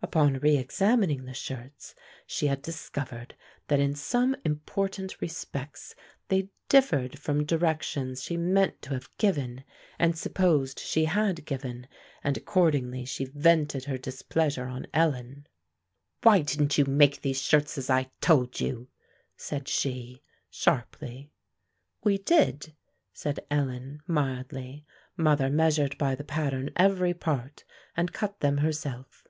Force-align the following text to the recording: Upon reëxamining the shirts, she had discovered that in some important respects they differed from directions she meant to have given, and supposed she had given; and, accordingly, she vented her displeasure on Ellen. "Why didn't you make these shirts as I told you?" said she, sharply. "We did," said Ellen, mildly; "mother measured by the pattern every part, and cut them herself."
Upon 0.00 0.38
reëxamining 0.40 1.24
the 1.24 1.34
shirts, 1.34 1.94
she 2.26 2.46
had 2.46 2.60
discovered 2.62 3.34
that 3.68 3.80
in 3.80 3.94
some 3.94 4.36
important 4.44 5.20
respects 5.20 5.94
they 6.28 6.50
differed 6.68 7.18
from 7.18 7.44
directions 7.44 8.22
she 8.22 8.36
meant 8.36 8.80
to 8.82 8.90
have 8.94 9.10
given, 9.18 9.64
and 9.98 10.16
supposed 10.16 10.78
she 10.78 11.06
had 11.06 11.44
given; 11.44 11.86
and, 12.22 12.36
accordingly, 12.36 13.04
she 13.04 13.24
vented 13.26 13.84
her 13.84 13.98
displeasure 13.98 14.66
on 14.66 14.86
Ellen. 14.94 15.46
"Why 16.22 16.40
didn't 16.40 16.78
you 16.78 16.84
make 16.86 17.20
these 17.20 17.40
shirts 17.40 17.76
as 17.76 17.90
I 17.90 18.10
told 18.22 18.60
you?" 18.60 18.88
said 19.36 19.68
she, 19.68 20.22
sharply. 20.50 21.30
"We 22.02 22.18
did," 22.18 22.74
said 23.12 23.40
Ellen, 23.50 24.02
mildly; 24.06 24.86
"mother 25.16 25.50
measured 25.50 25.96
by 25.98 26.14
the 26.14 26.24
pattern 26.24 26.70
every 26.76 27.14
part, 27.14 27.64
and 27.96 28.12
cut 28.12 28.40
them 28.40 28.58
herself." 28.58 29.24